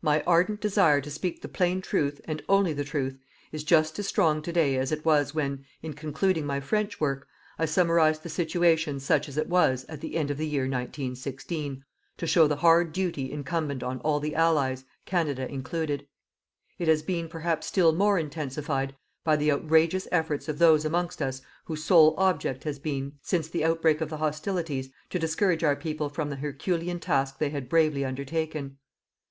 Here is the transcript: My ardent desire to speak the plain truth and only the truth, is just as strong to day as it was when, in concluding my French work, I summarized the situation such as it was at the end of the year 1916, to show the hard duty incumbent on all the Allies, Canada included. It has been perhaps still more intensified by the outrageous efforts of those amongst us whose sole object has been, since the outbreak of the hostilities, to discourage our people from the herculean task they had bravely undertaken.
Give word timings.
My 0.00 0.22
ardent 0.22 0.62
desire 0.62 1.02
to 1.02 1.10
speak 1.10 1.42
the 1.42 1.46
plain 1.48 1.82
truth 1.82 2.22
and 2.24 2.42
only 2.48 2.72
the 2.72 2.84
truth, 2.86 3.18
is 3.52 3.64
just 3.64 3.98
as 3.98 4.06
strong 4.08 4.40
to 4.40 4.50
day 4.50 4.78
as 4.78 4.90
it 4.92 5.04
was 5.04 5.34
when, 5.34 5.66
in 5.82 5.92
concluding 5.92 6.46
my 6.46 6.58
French 6.58 6.98
work, 6.98 7.28
I 7.58 7.66
summarized 7.66 8.22
the 8.22 8.30
situation 8.30 8.98
such 8.98 9.28
as 9.28 9.36
it 9.36 9.50
was 9.50 9.84
at 9.90 10.00
the 10.00 10.16
end 10.16 10.30
of 10.30 10.38
the 10.38 10.46
year 10.46 10.62
1916, 10.62 11.84
to 12.16 12.26
show 12.26 12.46
the 12.46 12.56
hard 12.56 12.94
duty 12.94 13.30
incumbent 13.30 13.82
on 13.82 14.00
all 14.00 14.20
the 14.20 14.34
Allies, 14.34 14.86
Canada 15.04 15.46
included. 15.46 16.06
It 16.78 16.88
has 16.88 17.02
been 17.02 17.28
perhaps 17.28 17.66
still 17.66 17.92
more 17.92 18.18
intensified 18.18 18.96
by 19.22 19.36
the 19.36 19.52
outrageous 19.52 20.08
efforts 20.10 20.48
of 20.48 20.58
those 20.60 20.86
amongst 20.86 21.20
us 21.20 21.42
whose 21.66 21.84
sole 21.84 22.14
object 22.16 22.64
has 22.64 22.78
been, 22.78 23.18
since 23.20 23.48
the 23.48 23.66
outbreak 23.66 24.00
of 24.00 24.08
the 24.08 24.16
hostilities, 24.16 24.88
to 25.10 25.18
discourage 25.18 25.62
our 25.62 25.76
people 25.76 26.08
from 26.08 26.30
the 26.30 26.36
herculean 26.36 26.98
task 26.98 27.38
they 27.38 27.50
had 27.50 27.68
bravely 27.68 28.02
undertaken. 28.02 28.78